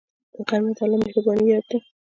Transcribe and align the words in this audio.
غرمه 0.47 0.71
د 0.77 0.79
الله 0.83 0.97
مهربانۍ 1.03 1.45
یاد 1.51 1.65
ده 1.69 1.77